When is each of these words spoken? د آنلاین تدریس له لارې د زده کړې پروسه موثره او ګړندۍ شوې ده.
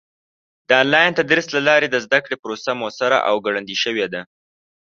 د 0.67 0.69
آنلاین 0.81 1.11
تدریس 1.19 1.47
له 1.55 1.61
لارې 1.69 1.87
د 1.89 1.95
زده 2.05 2.19
کړې 2.25 2.35
پروسه 2.43 2.69
موثره 2.79 3.19
او 3.29 3.35
ګړندۍ 3.45 3.77
شوې 3.83 4.05
ده. 4.13 4.21